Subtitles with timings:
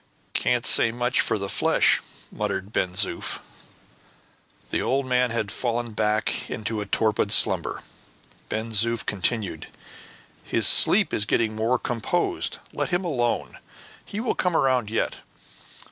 [0.33, 2.01] "Can't say much for the flesh,"
[2.31, 3.37] muttered Ben Zoof.
[4.71, 7.83] The old man had again fallen back into a torpid slumber.
[8.49, 9.67] Ben Zoof continued,
[10.43, 12.57] "His sleep is getting more composed.
[12.73, 13.59] Let him alone;
[14.03, 15.17] he will come round yet.